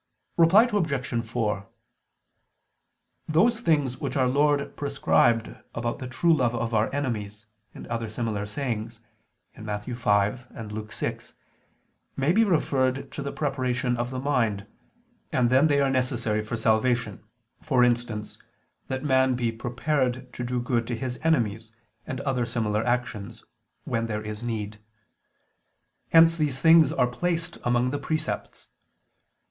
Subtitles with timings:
[0.35, 1.23] Reply Obj.
[1.27, 1.69] 4:
[3.27, 8.09] Those things which Our Lord prescribed about the true love of our enemies, and other
[8.09, 9.01] similar sayings
[9.55, 9.85] (Matt.
[9.85, 11.35] 5; Luke 6),
[12.17, 14.65] may be referred to the preparation of the mind,
[15.31, 17.23] and then they are necessary for salvation;
[17.61, 18.39] for instance,
[18.87, 21.71] that man be prepared to do good to his enemies,
[22.07, 23.43] and other similar actions,
[23.83, 24.79] when there is need.
[26.09, 28.69] Hence these things are placed among the precepts.